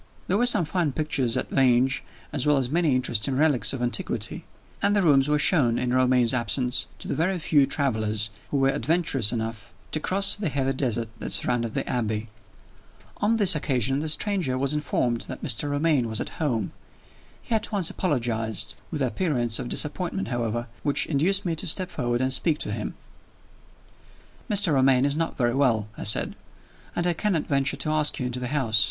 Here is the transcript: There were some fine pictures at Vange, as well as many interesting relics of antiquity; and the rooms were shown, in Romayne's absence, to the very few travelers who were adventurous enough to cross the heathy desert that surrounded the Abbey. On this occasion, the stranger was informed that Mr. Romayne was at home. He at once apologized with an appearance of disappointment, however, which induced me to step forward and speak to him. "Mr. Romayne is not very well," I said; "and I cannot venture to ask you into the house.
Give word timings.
There 0.27 0.37
were 0.39 0.47
some 0.47 0.65
fine 0.65 0.93
pictures 0.93 1.37
at 1.37 1.51
Vange, 1.51 2.03
as 2.33 2.47
well 2.47 2.57
as 2.57 2.71
many 2.71 2.95
interesting 2.95 3.35
relics 3.37 3.71
of 3.71 3.83
antiquity; 3.83 4.45
and 4.81 4.95
the 4.95 5.03
rooms 5.03 5.29
were 5.29 5.37
shown, 5.37 5.77
in 5.77 5.93
Romayne's 5.93 6.33
absence, 6.33 6.87
to 6.97 7.07
the 7.07 7.13
very 7.13 7.37
few 7.37 7.67
travelers 7.67 8.31
who 8.49 8.57
were 8.57 8.69
adventurous 8.69 9.31
enough 9.31 9.71
to 9.91 9.99
cross 9.99 10.35
the 10.35 10.49
heathy 10.49 10.73
desert 10.73 11.09
that 11.19 11.31
surrounded 11.31 11.75
the 11.75 11.87
Abbey. 11.87 12.29
On 13.17 13.35
this 13.35 13.53
occasion, 13.55 13.99
the 13.99 14.09
stranger 14.09 14.57
was 14.57 14.73
informed 14.73 15.21
that 15.27 15.43
Mr. 15.43 15.69
Romayne 15.69 16.09
was 16.09 16.19
at 16.19 16.39
home. 16.41 16.71
He 17.39 17.53
at 17.53 17.71
once 17.71 17.91
apologized 17.91 18.73
with 18.89 19.03
an 19.03 19.07
appearance 19.07 19.59
of 19.59 19.69
disappointment, 19.69 20.29
however, 20.29 20.65
which 20.81 21.05
induced 21.05 21.45
me 21.45 21.55
to 21.57 21.67
step 21.67 21.91
forward 21.91 22.21
and 22.21 22.33
speak 22.33 22.57
to 22.61 22.71
him. 22.71 22.95
"Mr. 24.49 24.73
Romayne 24.73 25.05
is 25.05 25.15
not 25.15 25.37
very 25.37 25.53
well," 25.53 25.87
I 25.95 26.05
said; 26.05 26.35
"and 26.95 27.05
I 27.05 27.13
cannot 27.13 27.45
venture 27.45 27.77
to 27.77 27.91
ask 27.91 28.17
you 28.19 28.25
into 28.25 28.39
the 28.39 28.47
house. 28.47 28.79